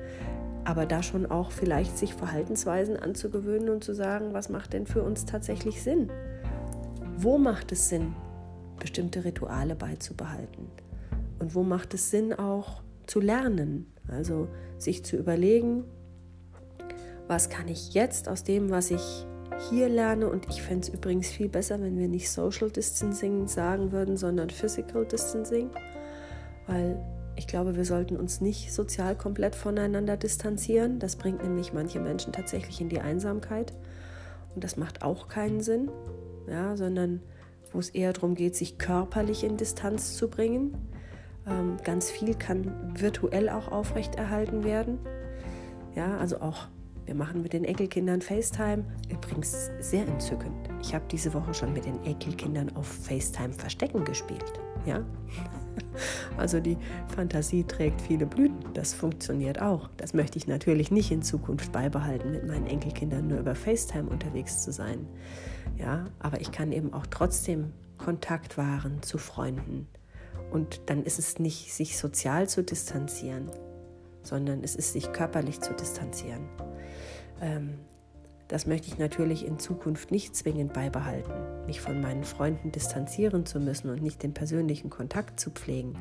aber 0.69 0.85
da 0.85 1.03
schon 1.03 1.25
auch 1.25 1.51
vielleicht 1.51 1.97
sich 1.97 2.13
Verhaltensweisen 2.13 2.99
anzugewöhnen 2.99 3.71
und 3.71 3.83
zu 3.83 3.95
sagen, 3.95 4.35
was 4.35 4.51
macht 4.51 4.75
denn 4.75 4.87
für 4.87 5.03
uns 5.03 5.25
tatsächlich 5.25 5.83
Sinn? 5.83 6.11
Wo 7.17 7.39
macht 7.39 7.73
es 7.73 7.89
Sinn, 7.89 8.15
bestimmte 8.79 9.25
Rituale 9.25 9.75
beizubehalten? 9.75 10.67
Und 11.39 11.55
wo 11.55 11.63
macht 11.63 11.95
es 11.95 12.11
Sinn 12.11 12.35
auch 12.35 12.83
zu 13.07 13.19
lernen? 13.19 13.91
Also 14.09 14.49
sich 14.77 15.07
zu 15.07 15.17
überlegen, 15.17 15.85
was 17.29 17.49
kann 17.49 17.69
ich 17.69 17.95
jetzt 17.95 18.29
aus 18.29 18.45
dem, 18.45 18.69
was 18.69 18.91
ich 18.91 19.27
hier 19.71 19.89
lerne, 19.89 20.29
und 20.29 20.51
ich 20.51 20.61
fände 20.61 20.87
es 20.87 20.93
übrigens 20.93 21.29
viel 21.29 21.49
besser, 21.49 21.81
wenn 21.81 21.97
wir 21.97 22.09
nicht 22.09 22.31
Social 22.31 22.71
Distancing 22.71 23.49
sagen 23.49 23.91
würden, 23.91 24.19
sondern 24.19 24.51
Physical 24.51 25.07
Distancing, 25.07 25.71
weil 26.69 27.01
ich 27.35 27.47
glaube, 27.47 27.77
wir 27.77 27.85
sollten 27.85 28.17
uns 28.17 28.41
nicht 28.41 28.73
sozial 28.73 29.17
komplett 29.17 29.55
voneinander 29.55 30.17
distanzieren. 30.17 30.99
Das 30.99 31.17
bringt 31.17 31.43
nämlich 31.43 31.73
manche 31.73 31.99
Menschen 31.99 32.33
tatsächlich 32.33 32.81
in 32.81 32.89
die 32.89 33.01
Einsamkeit. 33.01 33.73
Und 34.55 34.63
das 34.65 34.77
macht 34.77 35.03
auch 35.03 35.29
keinen 35.29 35.61
Sinn, 35.61 35.91
ja, 36.49 36.77
sondern 36.77 37.23
wo 37.73 37.79
es 37.79 37.91
eher 37.91 38.13
darum 38.13 38.35
geht, 38.35 38.57
sich 38.57 38.79
körperlich 38.79 39.45
in 39.45 39.57
Distanz 39.57 40.17
zu 40.17 40.29
bringen. 40.29 40.77
Ähm, 41.47 41.77
ganz 41.85 42.11
viel 42.11 42.35
kann 42.35 42.93
virtuell 42.99 43.49
auch 43.49 43.71
aufrechterhalten 43.71 44.65
werden. 44.65 44.99
Ja, 45.95 46.19
also 46.19 46.41
auch 46.41 46.69
wir 47.07 47.15
machen 47.15 47.43
mit 47.43 47.55
den 47.55 47.65
Enkelkindern 47.65 48.21
FaceTime. 48.21 48.85
Übrigens 49.11 49.71
sehr 49.81 50.07
entzückend. 50.07 50.69
Ich 50.83 50.95
habe 50.95 51.07
diese 51.11 51.33
Woche 51.33 51.55
schon 51.55 51.73
mit 51.73 51.87
den 51.87 52.05
Enkelkindern 52.05 52.75
auf 52.77 52.87
FaceTime 52.87 53.55
Verstecken 53.55 54.05
gespielt. 54.05 54.53
Ja? 54.85 55.05
Also 56.37 56.61
die 56.61 56.77
Fantasie 57.09 57.65
trägt 57.65 58.01
viele 58.01 58.25
Blüten. 58.25 58.73
Das 58.73 58.95
funktioniert 58.95 59.61
auch. 59.61 59.89
Das 59.97 60.15
möchte 60.15 60.39
ich 60.39 60.47
natürlich 60.47 60.93
nicht 60.93 61.11
in 61.11 61.23
Zukunft 61.23 61.73
beibehalten, 61.73 62.31
mit 62.31 62.47
meinen 62.47 62.67
Enkelkindern 62.67 63.27
nur 63.27 63.41
über 63.41 63.57
FaceTime 63.57 64.09
unterwegs 64.09 64.63
zu 64.63 64.71
sein. 64.71 65.09
Ja, 65.77 66.07
aber 66.21 66.41
ich 66.41 66.53
kann 66.53 66.71
eben 66.71 66.93
auch 66.93 67.07
trotzdem 67.07 67.73
Kontakt 67.99 68.57
wahren 68.57 69.03
zu 69.03 69.19
Freunden. 69.19 69.89
Und 70.51 70.83
dann 70.87 71.03
ist 71.03 71.19
es 71.19 71.39
nicht, 71.39 71.73
sich 71.75 71.99
sozial 71.99 72.49
zu 72.49 72.63
distanzieren, 72.63 73.51
sondern 74.23 74.63
es 74.63 74.77
ist, 74.77 74.93
sich 74.93 75.13
körperlich 75.13 75.61
zu 75.61 75.75
distanzieren. 75.75 76.49
Ähm, 77.41 77.75
das 78.49 78.67
möchte 78.67 78.89
ich 78.89 78.99
natürlich 78.99 79.47
in 79.47 79.59
Zukunft 79.59 80.11
nicht 80.11 80.35
zwingend 80.35 80.73
beibehalten, 80.73 81.33
mich 81.67 81.81
von 81.81 82.01
meinen 82.01 82.25
Freunden 82.25 82.73
distanzieren 82.73 83.45
zu 83.45 83.61
müssen 83.61 83.91
und 83.91 84.03
nicht 84.03 84.23
den 84.23 84.33
persönlichen 84.33 84.89
Kontakt 84.89 85.39
zu 85.39 85.51
pflegen. 85.51 85.95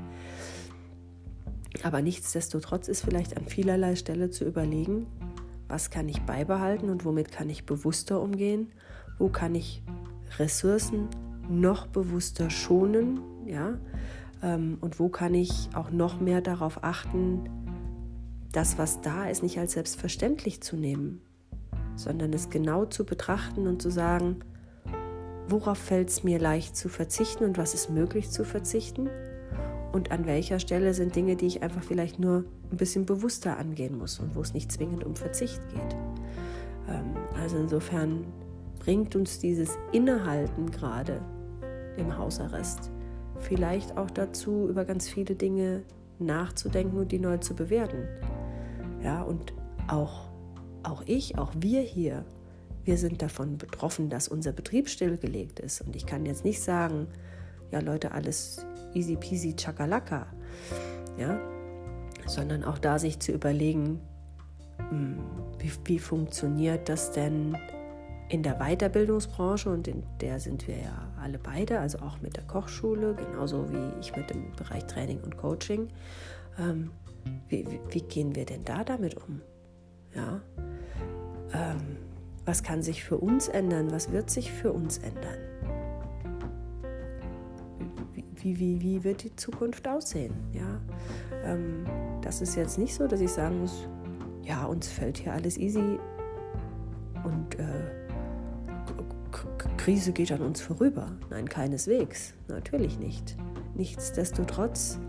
Aber 1.84 2.02
nichtsdestotrotz 2.02 2.88
ist 2.88 3.04
vielleicht 3.04 3.38
an 3.38 3.46
vielerlei 3.46 3.96
Stelle 3.96 4.30
zu 4.30 4.46
überlegen, 4.46 5.08
was 5.68 5.90
kann 5.90 6.08
ich 6.08 6.22
beibehalten 6.22 6.90
und 6.90 7.04
womit 7.04 7.32
kann 7.32 7.50
ich 7.50 7.66
bewusster 7.66 8.22
umgehen, 8.22 8.72
wo 9.20 9.28
kann 9.28 9.54
ich 9.54 9.84
Ressourcen 10.40 11.10
noch 11.50 11.88
bewusster 11.88 12.50
schonen, 12.50 13.20
ja, 13.46 13.78
ähm, 14.42 14.78
und 14.80 15.00
wo 15.00 15.10
kann 15.10 15.34
ich 15.34 15.70
auch 15.74 15.92
noch 15.92 16.22
mehr 16.22 16.42
darauf 16.42 16.84
achten, 16.84 17.50
das, 18.52 18.78
was 18.78 19.02
da 19.02 19.30
ist, 19.30 19.44
nicht 19.44 19.60
als 19.60 19.74
selbstverständlich 19.74 20.62
zu 20.62 20.78
nehmen, 20.78 21.22
sondern 21.98 22.32
es 22.34 22.50
genau 22.50 22.86
zu 22.86 23.06
betrachten 23.06 23.68
und 23.68 23.82
zu 23.82 23.90
sagen, 23.90 24.38
worauf 25.48 25.78
fällt 25.78 26.10
es 26.10 26.24
mir 26.24 26.40
leicht 26.40 26.76
zu 26.76 26.90
verzichten 26.90 27.44
und 27.44 27.58
was 27.58 27.74
ist 27.74 27.90
möglich 27.90 28.30
zu 28.32 28.44
verzichten 28.44 29.10
und 29.92 30.12
an 30.12 30.26
welcher 30.26 30.60
Stelle 30.60 30.94
sind 30.94 31.16
Dinge, 31.16 31.36
die 31.36 31.48
ich 31.48 31.64
einfach 31.64 31.84
vielleicht 31.84 32.20
nur 32.20 32.46
ein 32.72 32.78
bisschen 32.78 33.06
bewusster 33.06 33.58
angehen 33.58 33.98
muss 33.98 34.20
und 34.20 34.36
wo 34.36 34.42
es 34.42 34.54
nicht 34.54 34.72
zwingend 34.72 35.04
um 35.04 35.16
Verzicht 35.16 35.62
geht. 35.70 35.96
Ähm, 36.90 37.16
also 37.42 37.58
insofern 37.58 38.26
bringt 38.80 39.16
uns 39.16 39.40
dieses 39.40 39.78
Innehalten 39.92 40.72
gerade 40.72 41.22
im 41.98 42.18
Hausarrest 42.18 42.92
vielleicht 43.40 43.98
auch 43.98 44.10
dazu, 44.10 44.68
über 44.70 44.86
ganz 44.86 45.10
viele 45.10 45.36
Dinge 45.36 45.84
nachzudenken 46.20 46.98
und 46.98 47.12
die 47.12 47.20
neu 47.20 47.38
zu 47.38 47.56
bewerten. 47.56 48.08
Ja, 49.04 49.22
und 49.22 49.54
auch 49.88 50.27
auch 50.88 51.04
ich, 51.06 51.38
auch 51.38 51.52
wir 51.60 51.82
hier, 51.82 52.26
wir 52.84 52.98
sind 52.98 53.22
davon 53.22 53.58
betroffen, 53.58 54.10
dass 54.10 54.28
unser 54.28 54.52
Betrieb 54.52 54.90
stillgelegt 54.90 55.60
ist. 55.60 55.82
Und 55.82 55.96
ich 55.96 56.06
kann 56.06 56.26
jetzt 56.26 56.46
nicht 56.46 56.62
sagen, 56.62 57.08
ja 57.72 57.80
Leute, 57.80 58.12
alles 58.12 58.66
easy 58.94 59.16
peasy 59.16 59.56
chakalaka, 59.56 60.28
ja, 61.18 61.40
sondern 62.26 62.64
auch 62.64 62.78
da 62.78 63.00
sich 63.00 63.20
zu 63.20 63.32
überlegen, 63.32 64.00
hm, 64.90 65.20
wie, 65.60 65.72
wie 65.86 66.00
funktioniert 66.00 66.88
das 66.90 67.12
denn 67.12 67.58
in 68.30 68.44
der 68.44 68.56
Weiterbildungsbranche 68.56 69.70
und 69.70 69.88
in 69.88 70.04
der 70.20 70.40
sind 70.40 70.68
wir 70.68 70.78
ja 70.78 71.12
alle 71.22 71.40
beide, 71.40 71.80
also 71.80 72.00
auch 72.00 72.22
mit 72.22 72.36
der 72.36 72.44
Kochschule, 72.44 73.16
genauso 73.16 73.72
wie 73.72 74.00
ich 74.00 74.16
mit 74.16 74.30
dem 74.30 74.52
Bereich 74.56 74.86
Training 74.86 75.20
und 75.22 75.38
Coaching. 75.38 75.88
Ähm, 76.60 76.92
wie, 77.48 77.66
wie, 77.70 77.80
wie, 77.90 78.02
gehen 78.02 78.36
wir 78.36 78.46
denn 78.46 78.64
da 78.64 78.84
damit 78.84 79.16
um? 79.16 79.42
Ja, 80.16 80.42
ähm, 81.58 81.98
was 82.46 82.64
kann 82.64 82.82
sich 82.82 83.04
für 83.04 83.18
uns 83.18 83.48
ändern? 83.48 83.92
Was 83.92 84.12
wird 84.12 84.30
sich 84.30 84.52
für 84.52 84.72
uns 84.72 85.00
ändern? 85.00 85.38
Wie, 88.36 88.60
wie, 88.60 88.82
wie, 88.82 89.04
wird 89.04 89.24
die 89.24 89.36
Zukunft 89.36 89.88
aussehen? 89.88 90.34
Ja, 90.54 90.80
ähm, 91.44 91.86
das 92.22 92.42
ist 92.42 92.56
jetzt 92.56 92.78
nicht 92.78 92.94
so, 92.94 93.08
dass 93.08 93.20
ich 93.20 93.32
sagen 93.32 93.60
muss, 93.60 93.88
ja, 94.44 94.64
uns 94.66 94.88
fällt 94.88 95.18
hier 95.18 95.34
alles 95.34 95.58
easy 95.58 96.00
und 97.24 97.60
äh, 97.60 97.66
Krise 99.78 100.14
geht 100.14 100.32
an 100.32 100.42
uns 100.42 100.62
vorüber. 100.62 101.12
Nein, 101.30 101.50
keineswegs. 101.50 102.34
Natürlich 102.48 103.00
nicht. 103.00 103.36
Nichtsdestotrotz 103.76 105.00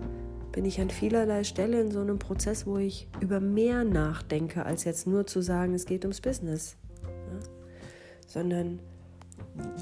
bin 0.59 0.65
ich 0.65 0.81
an 0.81 0.91
vielerlei 0.91 1.45
Stelle 1.45 1.81
in 1.81 1.93
so 1.93 2.01
einem 2.01 2.19
Prozess, 2.19 2.67
wo 2.67 2.79
ich 2.79 3.07
über 3.21 3.39
mehr 3.39 3.85
nachdenke, 3.85 4.67
als 4.67 4.83
jetzt 4.83 5.07
nur 5.07 5.25
zu 5.25 5.41
sagen, 5.41 5.73
es 5.73 5.87
geht 5.87 6.05
ums 6.05 6.21
Business. 6.21 6.77
Ja? 7.05 7.39
Sondern 8.27 8.81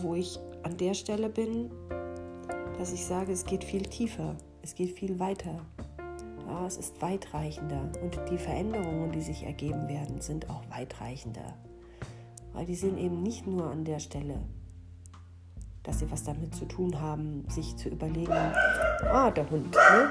wo 0.03 0.15
ich 0.15 0.39
an 0.65 0.77
der 0.77 0.93
Stelle 0.93 1.31
bin, 1.31 1.71
dass 2.77 2.93
ich 2.93 3.07
sage, 3.07 3.33
es 3.33 3.47
geht 3.47 3.65
viel 3.65 3.85
tiefer, 3.85 4.37
es 4.61 4.75
geht 4.75 4.91
viel 4.91 5.19
weiter. 5.19 5.65
Ja, 6.47 6.67
es 6.67 6.77
ist 6.77 7.01
weitreichender 7.01 7.91
und 8.03 8.21
die 8.31 8.37
Veränderungen, 8.37 9.13
die 9.13 9.23
sich 9.23 9.45
ergeben 9.45 9.89
werden, 9.89 10.21
sind 10.21 10.51
auch 10.51 10.63
weitreichender. 10.69 11.55
Weil 12.53 12.67
die 12.67 12.77
sind 12.77 12.99
eben 12.99 13.23
nicht 13.23 13.47
nur 13.47 13.71
an 13.71 13.87
der 13.87 13.99
Stelle, 13.99 14.43
dass 15.85 16.01
sie 16.01 16.11
was 16.11 16.25
damit 16.25 16.55
zu 16.55 16.67
tun 16.67 17.01
haben, 17.01 17.47
sich 17.49 17.77
zu 17.77 17.89
überlegen, 17.89 18.31
ah, 18.31 19.31
der 19.31 19.49
Hund, 19.49 19.73
ne? 19.73 20.11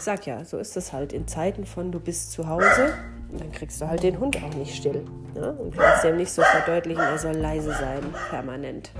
Sag 0.00 0.26
ja, 0.26 0.44
so 0.44 0.58
ist 0.58 0.76
es 0.76 0.92
halt 0.92 1.12
in 1.12 1.26
Zeiten 1.26 1.66
von 1.66 1.92
du 1.92 2.00
bist 2.00 2.32
zu 2.32 2.48
Hause, 2.48 2.94
dann 3.36 3.52
kriegst 3.52 3.80
du 3.80 3.88
halt 3.88 4.02
den 4.02 4.18
Hund 4.18 4.36
auch 4.42 4.54
nicht 4.54 4.74
still. 4.74 5.04
Ne? 5.34 5.52
Und 5.52 5.76
kannst 5.76 6.04
dem 6.04 6.16
nicht 6.16 6.32
so 6.32 6.42
verdeutlichen, 6.42 7.02
er 7.02 7.18
soll 7.18 7.36
leise 7.36 7.72
sein, 7.72 8.02
permanent. 8.30 8.90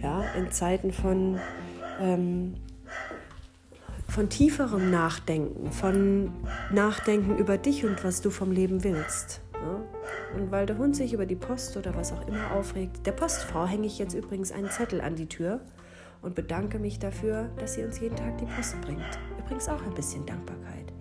Ja, 0.00 0.24
in 0.36 0.50
Zeiten 0.52 0.92
von, 0.92 1.40
ähm, 2.00 2.54
von 4.08 4.28
tieferem 4.28 4.90
Nachdenken, 4.90 5.72
von 5.72 6.32
Nachdenken 6.70 7.36
über 7.38 7.58
dich 7.58 7.84
und 7.84 8.04
was 8.04 8.20
du 8.20 8.30
vom 8.30 8.52
Leben 8.52 8.84
willst. 8.84 9.40
Ne? 9.52 10.40
Und 10.40 10.50
weil 10.50 10.66
der 10.66 10.78
Hund 10.78 10.94
sich 10.94 11.12
über 11.12 11.26
die 11.26 11.36
Post 11.36 11.76
oder 11.76 11.94
was 11.94 12.12
auch 12.12 12.26
immer 12.28 12.52
aufregt, 12.52 13.06
der 13.06 13.12
Postfrau 13.12 13.66
hänge 13.66 13.86
ich 13.86 13.98
jetzt 13.98 14.14
übrigens 14.14 14.52
einen 14.52 14.70
Zettel 14.70 15.00
an 15.00 15.16
die 15.16 15.28
Tür 15.28 15.60
und 16.22 16.34
bedanke 16.34 16.78
mich 16.78 16.98
dafür, 16.98 17.50
dass 17.58 17.74
sie 17.74 17.84
uns 17.84 18.00
jeden 18.00 18.16
Tag 18.16 18.38
die 18.38 18.46
Post 18.46 18.80
bringt. 18.82 19.18
Übrigens 19.44 19.68
auch 19.68 19.82
ein 19.82 19.94
bisschen 19.94 20.24
Dankbarkeit, 20.24 20.92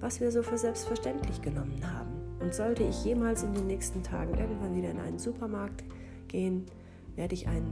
was 0.00 0.20
wir 0.20 0.32
so 0.32 0.42
für 0.42 0.58
selbstverständlich 0.58 1.40
genommen 1.40 1.80
haben. 1.86 2.10
Und 2.40 2.52
sollte 2.52 2.82
ich 2.82 3.04
jemals 3.04 3.44
in 3.44 3.54
den 3.54 3.68
nächsten 3.68 4.02
Tagen 4.02 4.36
irgendwann 4.36 4.74
wieder 4.74 4.90
in 4.90 4.98
einen 4.98 5.18
Supermarkt 5.18 5.84
gehen, 6.26 6.66
werde 7.14 7.34
ich 7.34 7.46
ein 7.46 7.64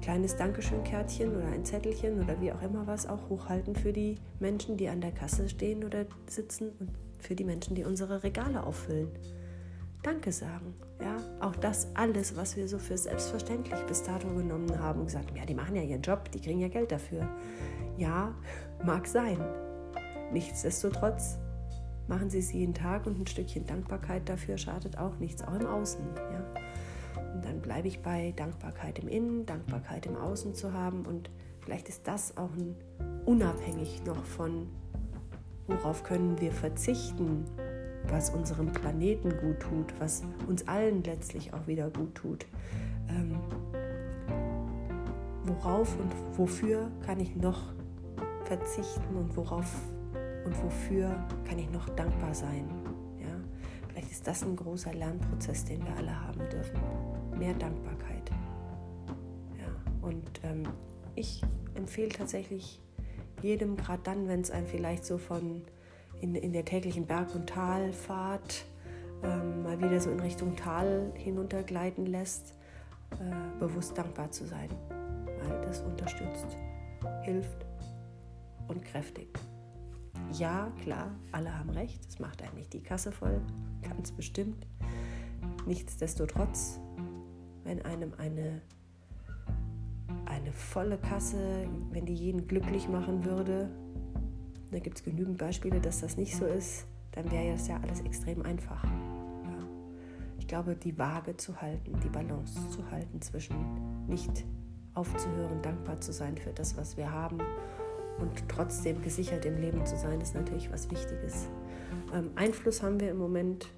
kleines 0.00 0.36
Dankeschön-Kärtchen 0.36 1.36
oder 1.36 1.46
ein 1.46 1.64
Zettelchen 1.64 2.22
oder 2.22 2.40
wie 2.40 2.52
auch 2.52 2.62
immer 2.62 2.86
was 2.86 3.08
auch 3.08 3.28
hochhalten 3.28 3.74
für 3.74 3.92
die 3.92 4.16
Menschen, 4.38 4.76
die 4.76 4.88
an 4.88 5.00
der 5.00 5.12
Kasse 5.12 5.48
stehen 5.48 5.84
oder 5.84 6.06
sitzen 6.26 6.70
und 6.78 6.90
für 7.18 7.34
die 7.34 7.44
Menschen, 7.44 7.74
die 7.74 7.84
unsere 7.84 8.22
Regale 8.22 8.62
auffüllen. 8.62 9.08
Danke 10.02 10.32
sagen. 10.32 10.74
Ja, 11.00 11.16
auch 11.40 11.56
das 11.56 11.88
alles, 11.94 12.36
was 12.36 12.56
wir 12.56 12.68
so 12.68 12.78
für 12.78 12.96
selbstverständlich 12.96 13.80
bis 13.86 14.02
dato 14.02 14.28
genommen 14.28 14.78
haben, 14.78 15.04
gesagt, 15.04 15.36
ja, 15.36 15.44
die 15.44 15.54
machen 15.54 15.76
ja 15.76 15.82
ihren 15.82 16.02
Job, 16.02 16.30
die 16.32 16.40
kriegen 16.40 16.60
ja 16.60 16.68
Geld 16.68 16.90
dafür. 16.90 17.28
Ja, 17.98 18.34
mag 18.84 19.06
sein. 19.06 19.38
Nichtsdestotrotz 20.32 21.38
machen 22.08 22.30
sie 22.30 22.38
es 22.38 22.52
jeden 22.52 22.74
Tag 22.74 23.06
und 23.06 23.20
ein 23.20 23.26
Stückchen 23.26 23.66
Dankbarkeit 23.66 24.28
dafür 24.28 24.58
schadet 24.58 24.98
auch 24.98 25.16
nichts, 25.18 25.42
auch 25.42 25.54
im 25.54 25.66
Außen. 25.66 26.04
Ja. 26.16 27.32
Und 27.34 27.44
dann 27.44 27.60
bleibe 27.60 27.88
ich 27.88 28.00
bei 28.00 28.32
Dankbarkeit 28.36 28.98
im 28.98 29.08
Innen, 29.08 29.46
Dankbarkeit 29.46 30.06
im 30.06 30.16
Außen 30.16 30.54
zu 30.54 30.72
haben 30.72 31.04
und 31.06 31.30
vielleicht 31.60 31.88
ist 31.88 32.08
das 32.08 32.36
auch 32.36 32.50
ein, 32.52 32.74
unabhängig 33.26 34.02
noch 34.04 34.24
von, 34.24 34.68
worauf 35.66 36.02
können 36.02 36.40
wir 36.40 36.52
verzichten, 36.52 37.44
was 38.08 38.30
unserem 38.30 38.72
Planeten 38.72 39.30
gut 39.38 39.60
tut, 39.60 40.00
was 40.00 40.22
uns 40.48 40.66
allen 40.66 41.02
letztlich 41.04 41.52
auch 41.52 41.66
wieder 41.66 41.90
gut 41.90 42.14
tut. 42.14 42.46
Ähm, 43.08 43.38
worauf 45.44 45.98
und 45.98 46.12
wofür 46.38 46.90
kann 47.04 47.20
ich 47.20 47.36
noch 47.36 47.72
verzichten 48.44 49.16
und 49.16 49.36
worauf 49.36 49.74
und 50.44 50.64
wofür 50.64 51.14
kann 51.44 51.58
ich 51.58 51.70
noch 51.70 51.88
dankbar 51.90 52.34
sein? 52.34 52.68
Ja? 53.20 53.34
Vielleicht 53.88 54.10
ist 54.10 54.26
das 54.26 54.42
ein 54.42 54.56
großer 54.56 54.92
Lernprozess, 54.92 55.64
den 55.64 55.84
wir 55.84 55.96
alle 55.96 56.18
haben 56.26 56.40
dürfen. 56.50 56.80
Mehr 57.38 57.54
Dankbarkeit. 57.54 58.30
Ja? 59.58 60.08
Und 60.08 60.40
ähm, 60.44 60.64
ich 61.14 61.42
empfehle 61.74 62.08
tatsächlich 62.08 62.80
jedem, 63.42 63.76
gerade 63.76 64.02
dann, 64.02 64.28
wenn 64.28 64.40
es 64.40 64.50
einem 64.50 64.66
vielleicht 64.66 65.04
so 65.04 65.18
von 65.18 65.62
in, 66.20 66.34
in 66.34 66.52
der 66.52 66.64
täglichen 66.64 67.06
Berg- 67.06 67.34
und 67.34 67.48
Talfahrt 67.48 68.64
ähm, 69.22 69.62
mal 69.62 69.78
wieder 69.80 70.00
so 70.00 70.10
in 70.10 70.20
Richtung 70.20 70.56
Tal 70.56 71.12
hinuntergleiten 71.14 72.06
lässt, 72.06 72.54
äh, 73.12 73.58
bewusst 73.58 73.96
dankbar 73.96 74.30
zu 74.30 74.46
sein, 74.46 74.70
weil 74.88 75.60
das 75.62 75.82
unterstützt, 75.82 76.56
hilft 77.22 77.66
und 78.68 78.84
kräftigt. 78.84 79.38
Ja, 80.32 80.72
klar, 80.82 81.10
alle 81.32 81.58
haben 81.58 81.70
recht, 81.70 82.06
es 82.08 82.18
macht 82.18 82.42
eigentlich 82.42 82.68
die 82.68 82.82
Kasse 82.82 83.10
voll, 83.10 83.40
ganz 83.82 84.12
bestimmt. 84.12 84.66
Nichtsdestotrotz, 85.66 86.78
wenn 87.64 87.82
einem 87.84 88.14
eine, 88.16 88.62
eine 90.26 90.52
volle 90.52 90.98
Kasse, 90.98 91.66
wenn 91.90 92.06
die 92.06 92.14
jeden 92.14 92.46
glücklich 92.46 92.88
machen 92.88 93.24
würde, 93.24 93.70
da 94.70 94.78
gibt 94.78 94.98
es 94.98 95.04
genügend 95.04 95.38
Beispiele, 95.38 95.80
dass 95.80 96.00
das 96.00 96.16
nicht 96.16 96.36
so 96.36 96.46
ist, 96.46 96.86
dann 97.12 97.30
wäre 97.30 97.52
das 97.52 97.68
ja 97.68 97.78
alles 97.82 98.00
extrem 98.00 98.42
einfach. 98.42 98.84
Ja. 98.84 99.68
Ich 100.38 100.46
glaube, 100.46 100.76
die 100.76 100.96
Waage 100.98 101.36
zu 101.36 101.60
halten, 101.60 101.98
die 102.04 102.08
Balance 102.08 102.70
zu 102.70 102.88
halten 102.90 103.20
zwischen 103.20 103.56
nicht 104.06 104.44
aufzuhören, 104.94 105.62
dankbar 105.62 106.00
zu 106.00 106.12
sein 106.12 106.36
für 106.36 106.50
das, 106.50 106.76
was 106.76 106.96
wir 106.96 107.10
haben 107.10 107.38
und 108.18 108.48
trotzdem 108.48 109.00
gesichert 109.02 109.44
im 109.44 109.56
Leben 109.60 109.84
zu 109.86 109.96
sein, 109.96 110.20
ist 110.20 110.34
natürlich 110.34 110.70
was 110.70 110.90
Wichtiges. 110.90 111.48
Ähm, 112.12 112.30
Einfluss 112.36 112.82
haben 112.82 113.00
wir 113.00 113.10
im 113.10 113.18
Moment 113.18 113.68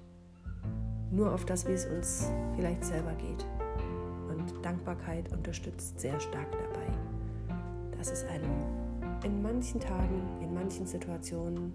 nur 1.11 1.31
auf 1.31 1.45
das, 1.45 1.67
wie 1.67 1.73
es 1.73 1.85
uns 1.85 2.29
vielleicht 2.55 2.83
selber 2.83 3.13
geht. 3.13 3.45
Und 4.29 4.65
Dankbarkeit 4.65 5.31
unterstützt 5.31 5.99
sehr 5.99 6.19
stark 6.19 6.51
dabei. 6.51 6.87
Das 7.97 8.11
ist 8.11 8.25
ein 8.25 8.41
in 9.23 9.41
manchen 9.41 9.79
Tagen, 9.79 10.21
in 10.41 10.53
manchen 10.53 10.85
Situationen, 10.85 11.73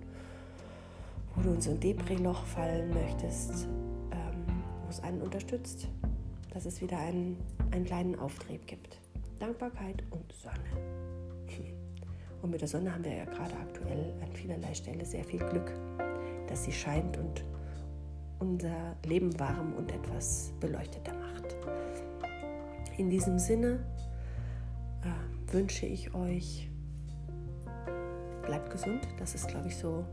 wo 1.35 1.43
du 1.43 1.51
in 1.51 1.61
so 1.61 1.71
ein 1.71 1.81
Depri-Loch 1.81 2.45
fallen 2.45 2.93
möchtest, 2.93 3.67
ähm, 4.13 4.45
wo 4.85 4.91
es 4.91 5.01
einen 5.01 5.23
unterstützt, 5.23 5.89
dass 6.53 6.67
es 6.67 6.81
wieder 6.83 6.99
einen, 6.99 7.37
einen 7.71 7.85
kleinen 7.85 8.19
Auftrieb 8.19 8.67
gibt. 8.67 9.01
Dankbarkeit 9.39 10.03
und 10.11 10.33
Sonne. 10.33 10.59
Und 12.41 12.51
mit 12.51 12.61
der 12.61 12.69
Sonne 12.69 12.95
haben 12.95 13.05
wir 13.05 13.17
ja 13.17 13.25
gerade 13.25 13.53
aktuell 13.57 14.15
an 14.23 14.33
vielerlei 14.33 14.73
Stelle 14.73 15.05
sehr 15.05 15.25
viel 15.25 15.41
Glück, 15.41 15.73
dass 16.47 16.63
sie 16.63 16.71
scheint 16.71 17.17
und 17.17 17.45
unser 18.39 18.95
Leben 19.05 19.37
warm 19.41 19.73
und 19.73 19.91
etwas 19.91 20.53
beleuchteter 20.61 21.15
macht. 21.15 21.57
In 22.97 23.11
diesem 23.11 23.41
Sinne 23.41 23.85
äh, 25.03 25.53
wünsche 25.53 25.87
ich 25.87 26.15
euch 26.15 26.71
bleibt 28.49 28.71
gesund. 28.71 29.07
Das 29.19 29.35
ist, 29.35 29.47
glaube 29.47 29.69
ich, 29.69 29.77
so 29.77 30.05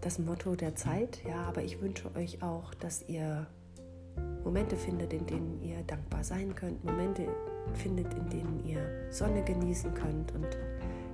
das 0.00 0.18
Motto 0.18 0.56
der 0.56 0.74
Zeit. 0.74 1.20
Ja, 1.26 1.44
aber 1.44 1.62
ich 1.62 1.80
wünsche 1.80 2.14
euch 2.14 2.42
auch, 2.42 2.74
dass 2.74 3.08
ihr 3.08 3.46
Momente 4.44 4.76
findet, 4.76 5.12
in 5.12 5.24
denen 5.26 5.62
ihr 5.62 5.82
dankbar 5.86 6.24
sein 6.24 6.54
könnt, 6.54 6.84
Momente 6.84 7.28
findet, 7.74 8.12
in 8.14 8.28
denen 8.28 8.64
ihr 8.66 8.80
Sonne 9.10 9.42
genießen 9.44 9.94
könnt 9.94 10.34
und 10.34 10.46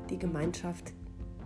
die 0.09 0.19
Gemeinschaft 0.19 0.93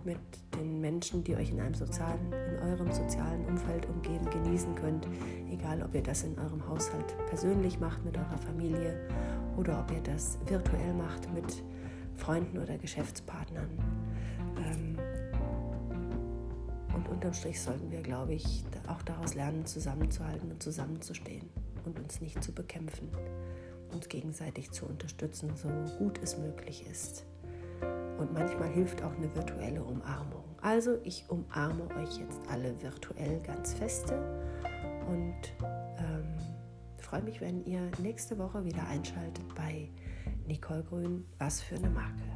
mit 0.05 0.17
den 0.57 0.79
Menschen, 0.79 1.23
die 1.25 1.35
euch 1.35 1.51
in 1.51 1.59
einem 1.59 1.73
sozialen, 1.73 2.31
in 2.31 2.69
eurem 2.69 2.91
sozialen 2.91 3.45
Umfeld 3.47 3.85
umgeben, 3.87 4.29
genießen 4.29 4.75
könnt. 4.75 5.07
Egal, 5.51 5.83
ob 5.83 5.93
ihr 5.93 6.03
das 6.03 6.23
in 6.23 6.39
eurem 6.39 6.65
Haushalt 6.69 7.17
persönlich 7.27 7.79
macht 7.81 8.03
mit 8.05 8.17
eurer 8.17 8.37
Familie 8.37 8.97
oder 9.57 9.79
ob 9.81 9.91
ihr 9.91 10.01
das 10.01 10.37
virtuell 10.45 10.93
macht 10.93 11.31
mit 11.33 11.63
Freunden 12.19 12.59
oder 12.59 12.77
Geschäftspartnern. 12.77 13.69
Ähm, 14.57 14.97
und 16.93 17.07
unterm 17.07 17.33
Strich 17.33 17.61
sollten 17.61 17.89
wir, 17.91 18.01
glaube 18.01 18.33
ich, 18.33 18.63
auch 18.87 19.01
daraus 19.03 19.33
lernen, 19.33 19.65
zusammenzuhalten 19.65 20.51
und 20.51 20.61
zusammenzustehen 20.61 21.49
und 21.85 21.99
uns 21.99 22.21
nicht 22.21 22.43
zu 22.43 22.51
bekämpfen, 22.51 23.09
uns 23.93 24.09
gegenseitig 24.09 24.71
zu 24.71 24.85
unterstützen, 24.85 25.51
so 25.55 25.69
gut 25.97 26.19
es 26.21 26.37
möglich 26.37 26.85
ist. 26.89 27.25
Und 28.17 28.33
manchmal 28.33 28.69
hilft 28.69 29.01
auch 29.01 29.15
eine 29.15 29.33
virtuelle 29.33 29.81
Umarmung. 29.81 30.43
Also 30.61 30.97
ich 31.03 31.23
umarme 31.29 31.87
euch 31.95 32.17
jetzt 32.17 32.41
alle 32.49 32.81
virtuell 32.81 33.39
ganz 33.41 33.73
feste 33.73 34.15
und 35.09 35.35
ähm, 35.97 36.35
freue 36.97 37.21
mich, 37.21 37.39
wenn 37.39 37.63
ihr 37.65 37.89
nächste 37.99 38.37
Woche 38.37 38.65
wieder 38.65 38.85
einschaltet 38.87 39.45
bei 39.55 39.89
Nicole 40.49 40.81
Grün, 40.81 41.25
was 41.37 41.61
für 41.61 41.75
eine 41.75 41.91
Marke. 41.91 42.28